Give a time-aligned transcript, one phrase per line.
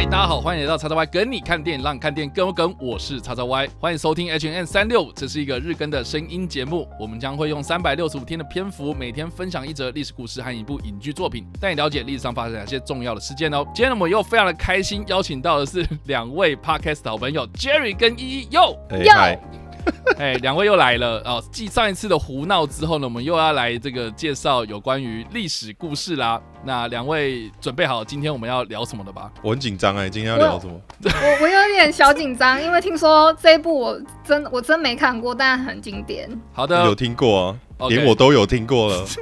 [0.00, 2.74] 嗨，大家好，欢迎来到叉叉 Y 跟你看电影，让你看电影更有梗。
[2.80, 6.88] 我是叉叉 Y，欢迎收听 H N 三六，这是一个日更的声音节目。
[6.98, 13.62] 我们将会用三百六十五天的篇幅，每天分享一则历史故事和一部影剧作品，带你了解历史上发生哪些重要的事件哦。
[13.74, 18.48] 今天呢，我们又非常的开心，邀请到的是 两位 Podcast 好朋友 Jerry 跟依依。
[18.52, 18.74] 哟，
[19.04, 19.38] 哟。
[20.18, 21.42] 哎，两位又来了哦！
[21.50, 26.40] 继上一次的胡闹之后呢，我们又要来这个介绍有关于历史故事啦。
[26.64, 29.30] 那两位准备好今天我们要聊什么了吧？
[29.42, 30.74] 我很紧张哎，今天要聊什么？
[31.04, 36.28] 我我有点小紧张，因为听说这一部我真我真没看过，但很经典。
[36.52, 37.58] 好的，有听过啊。
[37.88, 39.06] 连我都有听过了。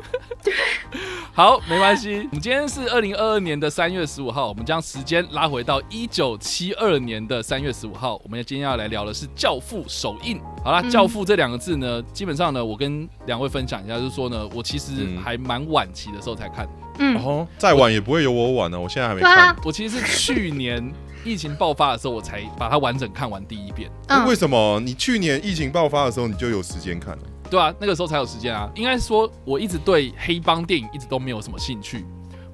[1.32, 2.27] 好，没关系。
[2.30, 8.20] 我们今天是二零二二年的三月十五号，我们将时间拉回到一九七二年的三月十五号。
[8.24, 10.41] 我们今天要来聊的是《教父》首映。
[10.64, 16.68] 好了，《教父》这两个字呢，基本上呢，我跟两位分享一下，就是说呢，我其实还蛮晚期的时候才看。
[16.98, 18.80] 嗯，哦，再晚也不会有我晚呢。
[18.80, 19.55] 我现在还没看。
[19.64, 20.92] 我其实是去年
[21.24, 23.88] 疫情爆发的时候，我才把它完整看完第一遍。
[24.27, 24.80] 为什么？
[24.80, 27.22] 你去年疫情爆发的时候，你就有时间看了？
[27.50, 28.70] 对啊，那个时候才有时间啊。
[28.74, 32.05] 应该说，我一直对黑帮电影一直都没有什么兴趣，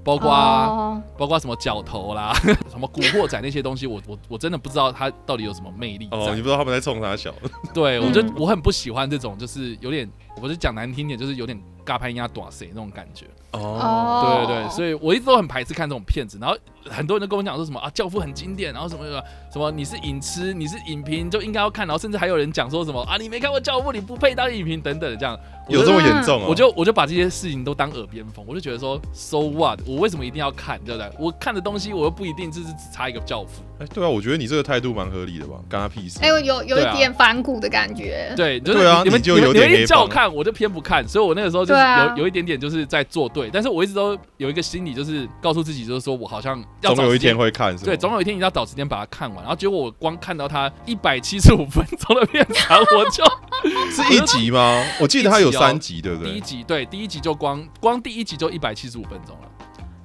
[0.05, 2.33] 包括包括什么角头啦，
[2.70, 6.09] 什么古惑仔那些东西，我我我真的不知道它到底有什么魅力。
[6.11, 7.34] 哦，你不知道他们在冲啥小？
[7.73, 10.09] 对，我就我很不喜欢这种，就是有点，
[10.41, 13.27] 我就讲难听点，就是有点嘎拍压短谁那种感觉。
[13.53, 16.39] 哦，对对对，所以我一直都很排斥看这种片子。
[16.41, 16.57] 然后
[16.91, 21.87] 很多人都跟我讲说什么啊，教父很经典，然后什么什么什么，你是影痴，你是影评就应该要看。
[21.87, 25.39] 然后甚至还有人讲说什么啊，你没看过教父，你不配当影评等等的这样。
[25.69, 26.47] 有这么严重啊？
[26.49, 29.81] 我就我就把这些事情都当耳边风，我就觉得说，so what？
[29.87, 31.11] 我为什么一定要看，对不对？
[31.19, 33.63] 我看的东西我又不一定就是只差一个教父。
[33.80, 35.57] 哎，对啊，我觉得你这个态度蛮合理的吧？
[35.68, 36.20] 干他屁事？
[36.23, 38.33] 哎，有有一点反骨的感觉。
[38.36, 41.07] 对，对啊，你们就有点叫我看，我就偏不看。
[41.08, 49.40] 所以我那个时候就是有有一点点就是在作对，但是我一直都有一个心理，就是告诉自己，就是说我好像总有一天会看，对，总有一天你要找时间把它看完。
[49.42, 53.24] 然后结果我光看到它一百七十五分钟的片长，我就
[53.90, 54.84] 是一集吗？
[55.01, 56.30] 我记得它有三集，对不对？
[56.30, 59.48] 第一集对，第一集就光光第一集就一百七十五分钟了。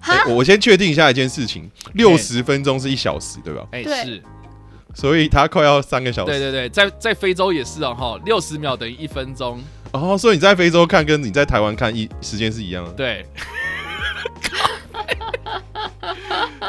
[0.01, 3.65] 哎，我先确定一下一件事情，六十分钟是一小时，对吧？
[3.71, 4.21] 哎，是，
[4.93, 6.31] 所以它快要三个小时。
[6.31, 9.61] 对对对，在在非洲也是哦，哈，六十秒等于一分钟。
[9.91, 12.91] 哦，所以你在非洲看，跟你在台湾看一时间是一样的。
[12.91, 13.25] 对。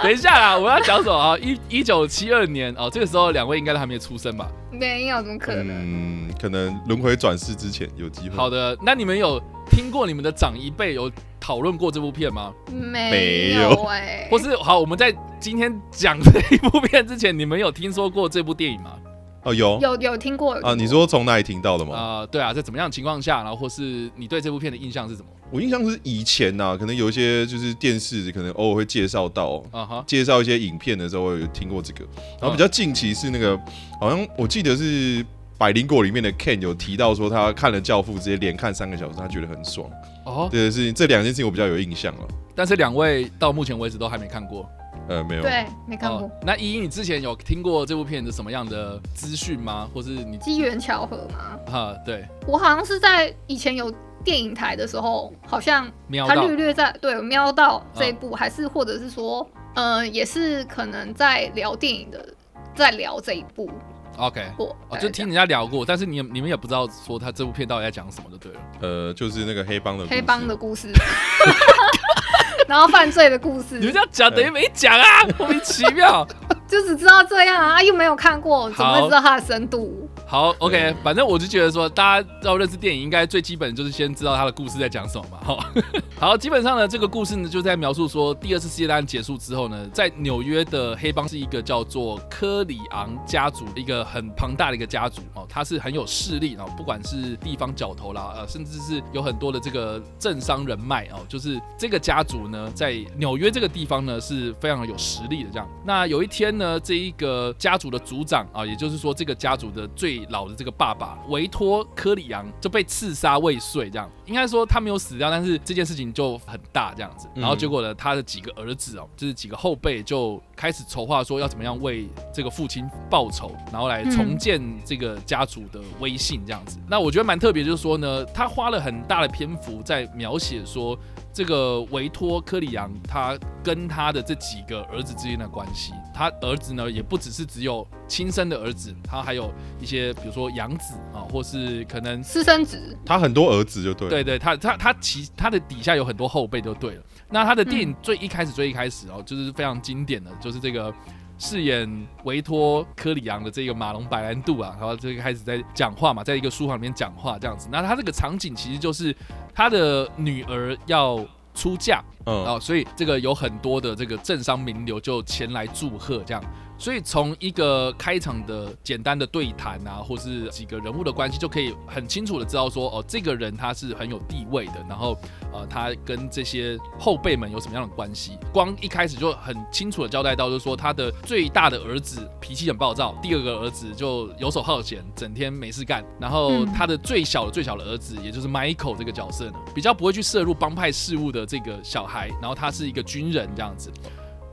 [0.03, 1.37] 等一下啦，我要讲什么啊？
[1.39, 4.49] 一一九七二年哦，这个时候两位应该都还没出生吧？
[4.73, 5.67] 没有，怎么可能？
[5.69, 8.37] 嗯，可能轮回转世之前有机会。
[8.37, 12.53] 好的，那你们有听过你们的长一辈有讨论过这部片吗？
[12.71, 14.29] 没有哎。
[14.31, 18.97] 或是好，我们在今天讲这一部片之前，你们有听说过这部电影吗？
[19.43, 20.75] 哦，有有有听过啊？
[20.75, 21.97] 你说从哪里听到的吗？
[21.97, 25.29] 啊，对啊，在怎么样情况下，然后或是你对这部片的印象是什么？
[25.51, 32.05] 我印象是以前呐，可能有一些就是电视可能偶尔会介绍到，啊哈，介绍一些影片的时候有听过这个。
[32.39, 33.59] 然后比较近期是那个，
[33.99, 35.25] 好像我记得是
[35.61, 39.87] 《百灵果》里面的 Ken 有提到说他看了《教父》直接连看三个小时，他觉得很爽。
[40.25, 42.21] 哦，对，是这两件事情我比较有印象了。
[42.57, 44.67] 但是两位到目前为止都还没看过。
[45.07, 46.31] 呃，没有，对，没看过。
[46.43, 49.87] 那依依，你之前有听过这部片的什么样的资讯吗？
[49.93, 51.59] 或是你机缘巧合吗？
[51.71, 53.93] 哈，对，我好像是在以前有
[54.25, 55.87] 电影台的时候，好像
[56.27, 62.27] 他略略在对瞄到这一部，还是或者是说，嗯，也是可能在聊电影的，
[62.75, 63.69] 在聊这一部。
[64.17, 68.61] OK，我就听人家聊过，但是你你们也不知道说他这部片到底在讲什么，就对了。
[68.81, 70.93] 呃，就是那个黑帮的黑帮的故事。
[72.69, 75.05] 然后犯罪的故事，你们这样讲等于没讲啊，
[75.39, 76.27] 莫名其妙。
[76.69, 80.09] 就只知道这样啊，又没有看过，怎么会知道它的深度？
[80.31, 85.39] 好，OK，反正我就觉得说，大家要认识电影，应该最基本就是先知道它的故事在讲什么嘛。
[85.43, 85.59] 好，
[86.21, 105.69] 好，基本上呢，这个故事呢就在描述说，第二次世界大战结束之后呢，在纽约的黑帮是一个叫做科里昂家族，一个很庞大的一个家族哦，它是很有势力哦，不管是地方角头啦，呃，甚至是有很多的这个政商人脉哦，就是这个家族呢，在纽约这个地方呢是非常有实力的这样。
[105.85, 106.57] 那有一天。
[106.61, 117.29] 呢，这一个家族的族长啊，也就是说，这个家族的最老的这个爸爸维托科里昂就被刺杀未遂，这样应该说他没有死掉，但是这件事情就很大这样子。
[117.35, 126.79] 然后结果呢，他的几个儿子哦，就是几个后辈就开始筹划说要怎么样为这个父亲报仇，然后来重建这个家族的威信这样子。
[126.89, 130.99] 那我觉得蛮特别，就是说呢，他花了很大的篇幅在描写说。
[131.33, 147.03] 这个维托科里昂，他跟他的这几个儿子之间的关系，他儿子呢也不只是只有亲生的儿子，他还有一些比如说养子啊，或是可能私生子，他很多儿子就对，对对，他他他其他的底下有很多后辈就对了。
[147.29, 150.93] 那他的电影最一开始最一开始哦，就是非常经典的，就是这个
[151.39, 157.69] 饰演维托科里昂的这个马龙白兰度啊，然后这个开始在讲话嘛，在一个书房里面讲话这样子。
[157.71, 159.15] 那他这个场景其实就是
[159.55, 161.25] 他的女儿要
[161.61, 166.43] 出嫁，嗯，啊，所以这个有很多的这个政商名流就前来祝贺这样。
[166.81, 175.15] 所以从一个开场的简单的对谈啊，或是几个人物的关系，就可以很清楚的知道说，哦，这个人他是很有地位的，然后
[175.53, 178.39] 呃，他跟这些后辈们有什么样的关系。
[178.51, 193.93] 光一开始就很清楚的交代到，就是说他的最大的儿子脾气很暴躁，第二个儿子就游手好闲，整天没事干，然后他的最小的最小的儿子，也就是 Michael 这个角色呢，比较不会去涉入帮派事务的这个小孩，然后他是一个军人这样子。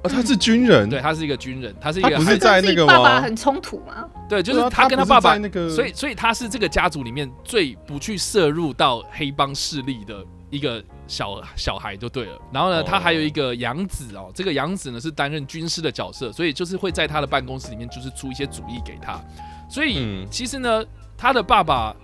[0.04, 4.08] 哦，他是军人，对他是一个军人，他是一个不是在那个爸爸很冲突吗？
[4.30, 12.40] 对，就是他跟他爸爸那个，所以所以他是这个家族里面最不去涉入到黑帮势力的一个小小孩就对了。
[12.54, 19.20] 然后呢，他还有一个养子哦，这个养子呢是担任军师的角色，所以就是会在他的办公室里面就是出一些主意给他。
[19.68, 20.86] 所以其实呢，
[21.18, 21.96] 他的爸爸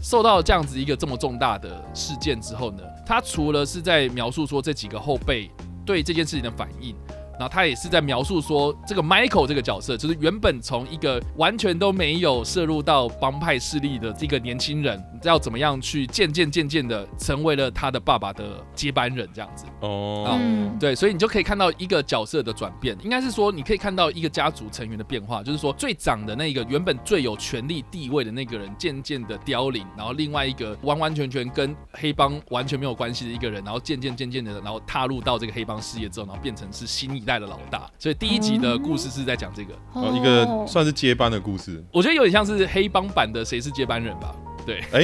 [0.00, 5.50] 受到这样子一个这么重大的事件之后呢，他除了是在描述说这几个后辈
[5.84, 6.94] 对这件事情的反应。
[7.42, 19.64] 然后他也是在描述说，这个 Michael 这个角色，就是原本从一个完全都没有涉入到帮派势力的这个年轻人，要怎么样去渐渐渐渐的成为了他的爸爸的接班人这样子。
[19.80, 20.38] 哦，
[20.78, 37.12] 对，所以你就可以看到一个角色的转变，应该是说你可以看到一个家族成员的变化，就是说最长的那个原本最有权力地位的那个人渐渐的凋零，然后另外一个完完全全跟黑帮完全没有关系的一个人，然后渐渐渐渐的，然后踏入到这个黑帮事业之后，然后变成是新。
[37.12, 41.84] 一代的老大，所以第一集的故事是在讲这个，哦，一个算是接班的故事。
[41.92, 44.34] 我觉得有点像是黑帮版的《谁是接班人》吧？
[44.64, 45.02] 对，哎，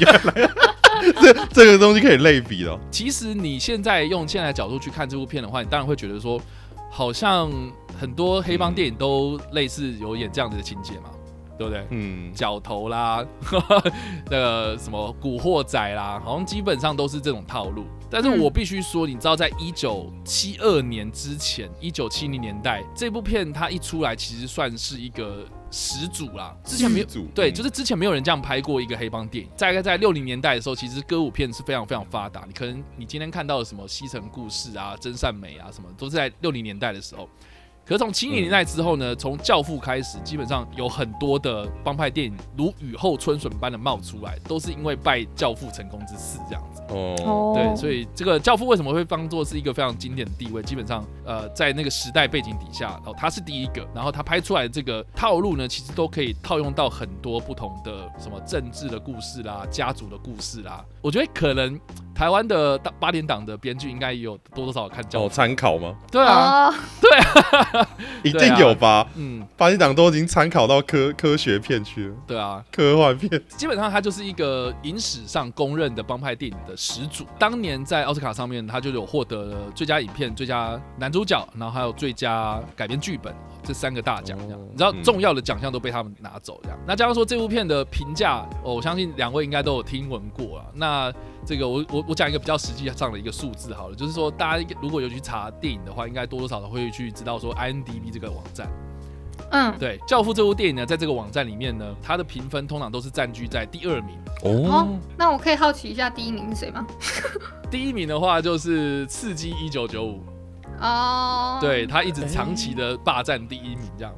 [0.00, 0.50] 原来
[1.20, 2.78] 这这个东西可以类比了。
[2.90, 6.40] 其实你现在用现在的角度去看这部片的话，你当然会觉得说，
[6.90, 7.50] 好像
[7.98, 11.10] 很多黑帮电影都类似有演这样子的情节嘛。
[11.58, 11.86] 对不对？
[11.90, 13.24] 嗯，角头啦，
[14.28, 17.84] 那个什么古惑仔啦，好像基本上都是这种套路。
[18.12, 26.54] 但是我必须说，你知道，在一九七二年之前，一九七零年代，这部片它一出来，其实算是一个始祖啦。
[26.62, 29.50] 之前没有，对，就是之前没有人这样拍过一个黑帮电影。
[29.56, 32.44] 大概在六零年代的时候，其实歌舞片是非常非常发达。
[32.46, 37.26] 你可能你今天看到的什么《西城故事》啊、《真善美》啊，什么都是在六零年代的时候。
[37.84, 46.80] 可是从七零年代之后呢，从《教父》开始，基本上有很多的帮派电影如雨后春笋般的冒出来，都是因为拜《教父》成功之赐这样子。
[46.88, 50.62] 哦，对，所以这个《教父》为什么会当做是一个非常经典的地位？
[50.62, 60.84] 基本上，呃，在那个时代背景底下，哦，他是第一个，然后他拍出来的这个套路呢，其实都可以套用到很多不同的什么政治的故事啦、家族的故事啦。
[61.00, 61.78] 我觉得可能。
[62.14, 65.96] 台湾的八八点档的编剧应该也有多多少少看教参考吗？
[66.10, 66.70] 对啊，
[67.00, 67.68] 对啊，
[68.22, 69.06] 一定有吧？
[69.16, 72.14] 嗯，八点档都已经参考到科科学片去了。
[72.26, 77.24] 对啊，科幻片基本上它就是一个影史上公认的帮派电影的始祖。
[77.38, 84.38] 当年在奥斯卡上面，它就有获得了最佳影片、最佳男主角，然后还有最佳改编剧本这三个大奖。
[84.38, 86.60] 这样，你知道重要的奖项都被他们拿走。
[86.62, 90.66] 这样，那加上说这部片的评价，我相信两位应该都有听闻过啊。
[90.74, 91.12] 那
[91.44, 98.68] 这个我我我讲一个比较实际上的一个数字好了，就是说大家如果有去查电影的话，应该多多少少会去知道说 INDB 这个网站，
[99.50, 104.18] 嗯，对，《教父》这部电影呢，在这个网站里面呢，它的评分通常都是占据在第二名。
[104.42, 106.86] 哦，那我可以好奇一下第一名是谁吗？
[107.70, 110.20] 第一名的话就是《刺激一九九五》
[110.84, 114.12] 哦，对他一直长期的霸占第一名这样。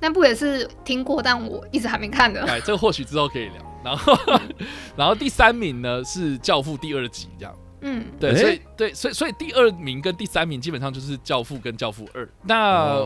[0.00, 2.44] 那部也是听过，但我一直还没看的。
[2.46, 3.54] 哎，这个或许之后可以聊。
[3.84, 4.12] 然后，
[4.96, 7.54] 然后第三名呢是《教父》第二集，这样。
[7.80, 12.24] 嗯，对，所以对，所以所以第二名跟第三名基本上就是《教父》跟《教父二》。
[12.42, 12.96] 那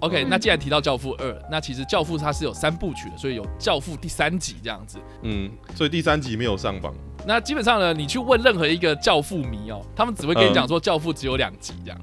[0.00, 4.98] OK，那既然提到《教父二》，那其实《教父》它是有三部曲的，所以有《教父》第三集这样子。
[5.22, 6.94] 嗯，所以第三集没有上榜。
[7.26, 12.00] 那基本上呢，你去问任何一个《教父》迷哦，他们只会跟你讲说，《教父》只有两集这样。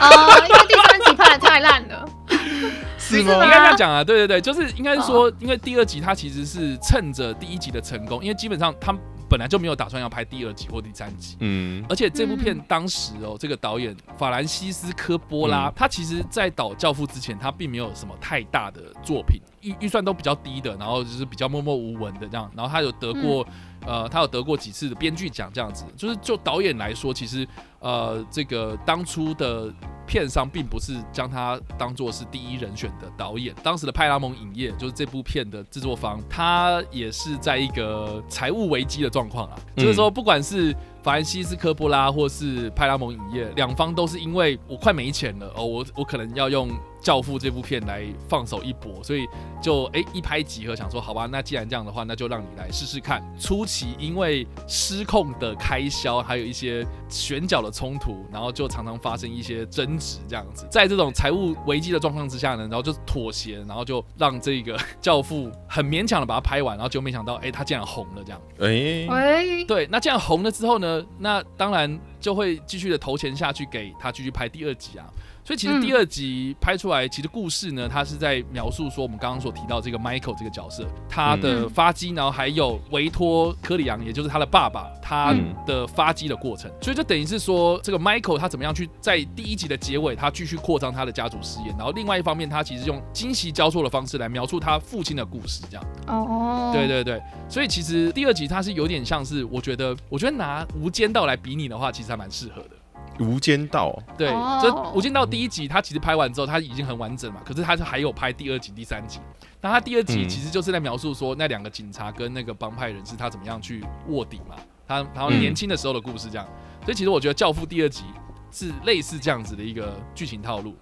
[0.00, 2.08] 哦，因为第三集拍的太烂了。
[2.98, 3.32] 是吗？
[3.44, 8.94] 应该这样讲啊，对对对，就是应该是说，因为第二集它其实是趁着第一集的成功，因为基本上他
[9.30, 23.46] 本来就没有打算要拍第二集或第三集，嗯，而且这部片当时哦，这个导演法兰西斯科波拉，他其实在导《教父》之前，他并没有什么太大的作品，预预算都比较低的，然后就是比较默默无闻的这样，然后他有得过，
[23.86, 27.46] 呃，他有得过几次的编剧奖这样子，就是就导演来说，其实
[27.78, 29.72] 呃，这个当初的。
[30.10, 46.70] 片商并不是将他当做是第一人选的导演，当时的派拉蒙影业就是这部片的制作方，他也是在一个财务危机的状况啊，就是说不管是法兰西斯科波拉或是派拉蒙影业，两方都是因为我快没钱了哦，我我可能要用。
[47.00, 49.26] 教父这部片来放手一搏，所以
[49.58, 53.24] 就哎一拍即合，想说好吧，那既然这样的话，那就让你来试试看。
[53.38, 60.66] 初期因为失控的开销，还有一些选角的冲突，然后就常常发生一些争执，这样子。
[60.70, 68.38] 在这种财务危机的状况之下呢，然后就妥协，然后就让这个教父很勉强的把它拍完，然后就没想到哎他竟然红了这样。
[68.58, 75.06] 哎，喂，对，那这样红了之后呢，那当然就会继续的投钱下去给他继续拍第二集啊。
[75.50, 85.34] 所以其实第二集拍出来，其实故事呢，它是在描述说我们刚刚所提到这个 Michael 这个角色，他的发迹，然后还有维托科里昂，也就是他的爸爸，他
[85.66, 86.70] 的发迹的过程。
[86.80, 95.84] 所以就等于是说，这个 Michael 他怎么样去在第一集的结尾，他继续扩张他的家族事业，然后另外一方面，他其实用惊喜交错的方式来描述他父亲的故事，这样。
[96.06, 97.20] 哦，对对对。
[97.48, 102.76] 所以其实第二集它是有点像是，我觉得，我觉得拿《无间道》来比拟的话，其实还蛮适合的。
[103.20, 104.28] 无间道，对，
[104.60, 107.40] 这无间道第一集，他其实拍完之后，他已经很完整嘛。
[107.44, 109.20] 可是他是还有拍第二集、第三集。
[109.60, 114.56] 那他第二集其实就是在描述说那两个警察跟那个帮派人士他怎么样去卧底嘛，
[114.88, 116.46] 他然后年轻的时候的故事这样。
[116.84, 118.04] 所以其实我觉得《教父》第二集
[118.50, 120.74] 是类似这样子的一个剧情套路。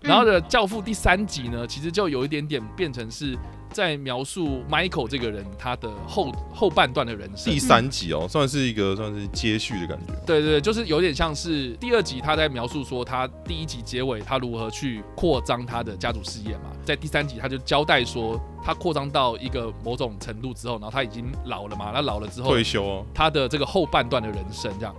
[0.00, 3.38] 然后的《教父》第三集呢，其实就有一点点变成是。
[3.74, 10.14] 在描述 Michael 这个人他的后后半段的人生，第三集哦，算是一个算是接续的感觉。
[10.24, 24.94] 对对，就是有点像是第二集他在描述说他第一集结尾他如何去扩张他的家族事业嘛，在第三集他就交代说他扩张到一个某种程度之后，然后他已经老了嘛，那老了之后退休哦，他的这个后半段的人生这样。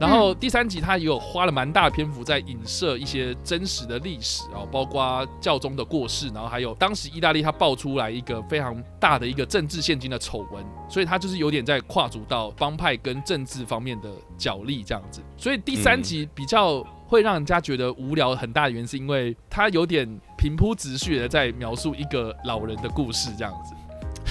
[0.00, 15.20] 然后第三集他也有花了蛮大的篇幅在影射一些真实的历史啊，包括教宗的过世，然后还有当时意大利他爆出来一个非常大的一个政治现金的丑闻，所以他就是有点在跨足到帮派跟政治方面的角力这样子。
[15.36, 23.74] 所以第三集比较会让人家觉得无聊，很大的原因是因为他有点平铺直叙的在描述一个老人的故事这样子。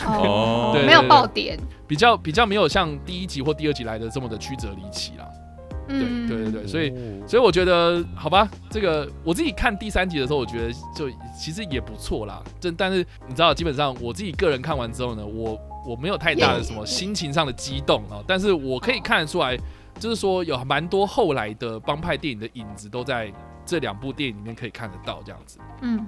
[0.07, 5.28] 哦，没有爆点，比较比较没有像第一集或第二集来的这么的曲折离奇啦。
[5.89, 6.93] 对对对对，所以
[7.27, 12.41] 所以我觉得好吧，这个我自己看第三集的时候，我觉得就其实也不错啦。
[12.59, 19.57] 这但是你知道，基本上我自己个人看完之后呢，我我没有太大的什么心情上的激动啊，但是我可以看得出来，
[19.99, 23.31] 就是说有蛮多后来的帮派电影的影子都在
[23.69, 25.59] 这两部电影里面可以看得到这样子。
[25.81, 26.05] 嗯。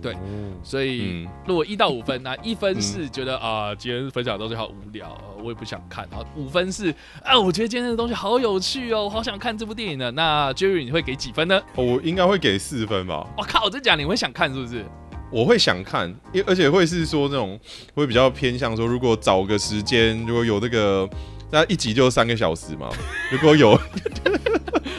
[0.00, 0.16] 对，
[0.62, 6.06] 所以如果一到五分，那一分是觉得啊，今天分享的东西好无聊，我也不想看。
[6.12, 10.08] 然后五分是啊，我觉得今天的东西好有趣哦，我好想看这部电影呢。
[10.12, 11.60] 那 Jerry 你会给几分呢？
[11.74, 13.26] 我应该会给四分吧。
[13.36, 14.84] 我靠，我真讲你会想看是不是？
[15.32, 17.58] 我会想看，因而且会是说那种
[17.92, 21.08] 会比较偏向说，如果找个时间，如果有那个
[21.50, 22.88] 那一集就三个小时嘛，
[23.30, 23.78] 如果有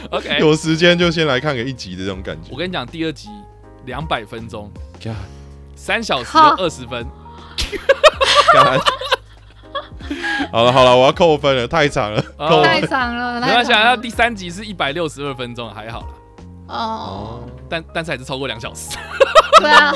[0.10, 2.50] OK 有时间就先来看个一集的这种感觉。
[2.52, 3.30] 我跟你讲，第二集。
[3.88, 4.72] 两百分钟，
[5.76, 7.04] 三小时二十分。
[10.52, 12.24] 好了好了，我要扣分了，太长了，
[12.64, 13.40] 太长了。
[13.40, 16.08] 你要想，要第三集是一百六十二分钟，还好了。
[16.68, 18.96] 哦，但但是还是超过两小时。
[19.60, 19.92] 对啊。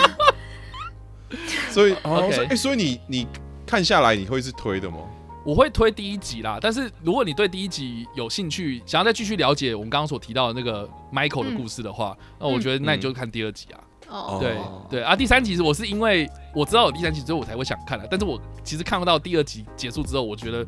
[1.69, 3.27] 所以，OK，哎，所以你你
[3.67, 4.97] 看下来，你会是推的吗？
[5.45, 13.79] 我会推第一集啦，但是如果你对第一集有兴趣，想要再继续了解我们刚刚所提到的那个 Michael 的故事的话，那我觉得那你就看第二集啊。
[14.07, 14.57] 哦，对
[14.89, 20.65] 对啊，第三集我是因为我知道有第三集之后我才会想看的，但是我其实看不到第二集结束之后，我觉得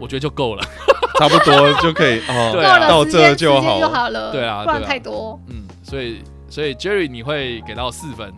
[0.00, 0.64] 我觉得就够了，
[1.20, 2.52] 差不多就可以哦，
[2.88, 5.38] 到这就好就好了，对啊，不然太多。
[5.48, 8.32] 嗯，所以所以 Jerry 你会给到四分。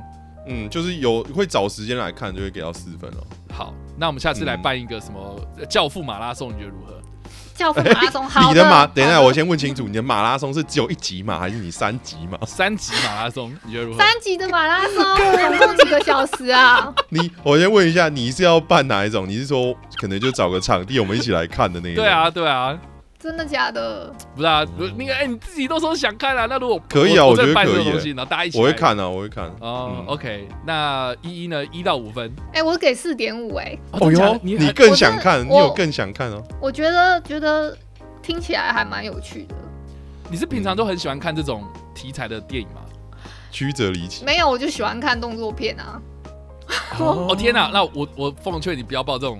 [0.50, 3.22] 嗯，就是有会找时间来看，就会给到四分哦。
[3.98, 6.94] 好，那我们下次来办一个什么教父马拉松，你觉得如何？
[7.54, 8.46] 教父马拉松，好。
[8.48, 12.38] 你的马，等一下，我先问清楚，你的马拉松是只有一级马，还是你三级马？
[12.46, 13.98] 三级马拉松，你觉得如何？
[13.98, 16.94] 三级的马拉松，总共几个小时啊？
[17.10, 19.28] 你，我先问一下，你是要办哪一种？
[19.28, 21.96] 你是说可能就找个场地，我们一起来看的那种？
[21.96, 22.78] 对啊，对啊。
[23.28, 24.10] 真的假的？
[24.34, 24.64] 不是啊，
[24.96, 27.62] 那个哎，你自己都说想看了，那如果可以啊，我觉得可
[28.00, 28.08] 以。
[28.12, 29.44] 然后大家一起，我会看啊，我会看。
[29.60, 31.62] 哦，OK，那一一呢？
[31.66, 32.34] 一到五分？
[32.54, 33.78] 哎，我给四点五哎。
[33.92, 35.46] 哦哟，你更想看？
[35.46, 36.42] 你有更想看哦？
[36.58, 37.76] 我觉得觉得
[38.22, 39.54] 听起来还蛮有趣的。
[40.30, 41.62] 你是平常都很喜欢看这种
[41.94, 42.80] 题材的电影吗？
[43.50, 44.24] 曲折离奇？
[44.24, 46.00] 没有，我就喜欢看动作片啊。
[46.98, 49.38] 哦天哪，那我我奉劝你不要报这种。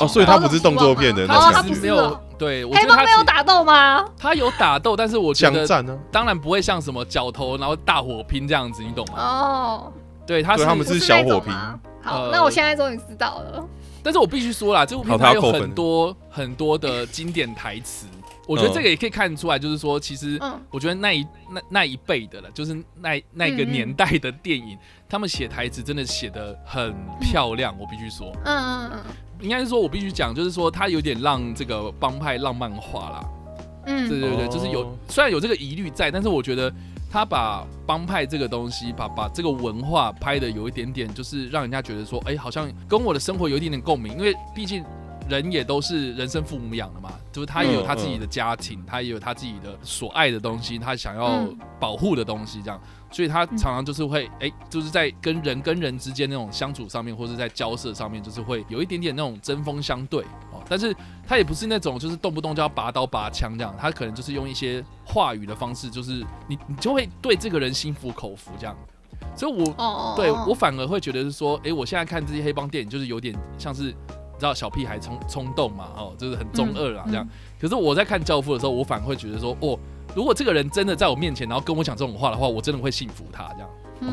[0.00, 2.20] 哦，所以他不是动作片的，他其实没有。
[2.38, 4.04] 对，黑帮没有打斗吗？
[4.18, 9.14] 他有打斗，但是我觉得战呢，当然不会像什么角头然后大火拼这样子，你懂吗？
[9.16, 9.92] 哦，
[10.26, 11.52] 对，他是他们是小火拼。
[12.02, 13.64] 好，那我现在终于知道了。
[14.02, 18.06] 但是我必须说啦，这部片它有很多很多的经典台词，
[18.48, 24.76] 我觉得这个也可以看出来，就是说，其实我觉得那一那那一辈的了，就是那那个年代的电影，
[25.08, 29.00] 他们写台词真的写的很漂亮，我必须说，嗯嗯嗯，
[29.42, 33.26] 应该是说我必须讲，就是说他有点让这个帮派浪漫化了，
[33.86, 36.72] 嗯，对对对，就是有虽然有这个疑虑在，但是我觉得
[37.10, 44.82] 他把帮派这个东西，把把这个文化拍的有一点点，就是让人家觉得说，哎，好像跟我的生活有一点点共鸣，因为毕竟。
[45.28, 51.46] 人也都是人生父母养的嘛，就是他也有他自己的家庭，他也有他自己的所爱的东西，他想要
[51.78, 60.62] 保护的东西，这样，所以他常常就是会，哎，就是在跟人跟人之间那种相处上面，或者在交涉上面，就是会有一点点那种针锋相对哦。
[60.68, 60.94] 但是
[61.26, 68.76] 他也不是那种就是动不动就要拔刀拔枪这样，他可能就是用一些话语的方式，就是你你就会对这个人心服口服这样。
[69.36, 73.94] 所以，我对我反而会觉得是说，哎，我现在看这些黑帮电影，就是有点像是。
[74.42, 75.86] 知道小屁孩冲冲动嘛？
[75.96, 77.24] 哦，就是很中二啊，这样。
[77.60, 79.78] 可是我在看《教父》的时候，我反而会觉得说，哦，
[80.16, 83.68] 如果这个人真的在我面前，然后跟我讲这种话的话，我真的会信服他，这样。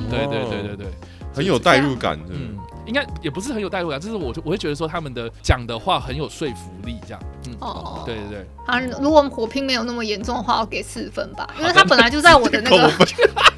[0.07, 0.87] 对对对对对，
[1.33, 2.19] 很有代入感。
[2.29, 2.55] 嗯，
[2.85, 7.19] 应该也不是很有代入感，就是我我会觉得说他们的讲的话很有说服力，这样。
[7.47, 8.47] 嗯哦，对对对。
[8.67, 12.91] 啊，如果火拼没有那么严重的话，我给四分吧，因为他本来就在我的那个。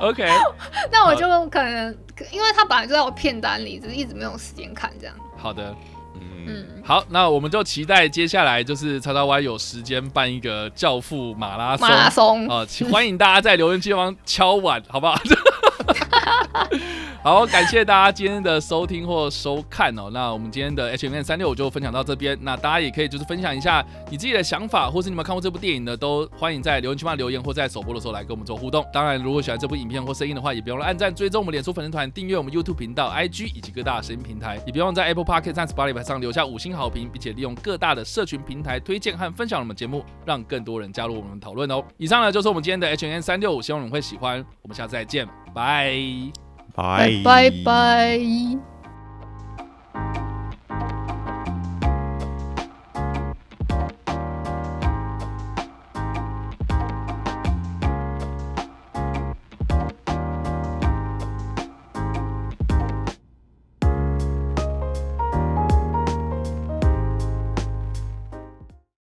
[0.00, 0.26] OK，
[0.90, 1.96] 那我就可能，
[2.32, 5.14] 因为他本来就在我片单里，只是一直没有时间看这样。
[5.36, 5.74] 好的，
[6.46, 12.48] 嗯，好，那我们就期待接下来就是叉叉 Y 有时间办一个教父马拉松，马拉松。
[12.48, 15.14] 啊，欢迎大家在留言区方敲碗，好不好？
[17.22, 20.08] 好，感谢大家今天的收听或收看哦。
[20.10, 22.38] 那我们今天的 H M N 三六就分享到这边。
[22.40, 28.84] 那大家也可以就是分享一下你自己的想法，或是你们看过这部电影呢，都欢迎在留言区方留言，或在首播的时候来跟我们做互动。
[28.92, 34.58] 当然，如果喜欢这部影片或声音的话，也别忘了按赞、追踪我们脸书粉丝团、订阅我们 YouTube 频道、I G 以及各大声音平台。
[34.66, 41.84] 也别忘在 Apple Park 和 Spotify 上留下五星好评，并且利用各大的社群平台推荐和分享我们节目，让更多人加入我们讨论哦。
[41.98, 44.44] 以上呢就是我们今天的 H M N 三六五，希望你们会喜欢。
[44.62, 46.40] 我们下次再见，拜。
[46.74, 48.18] 拜拜拜。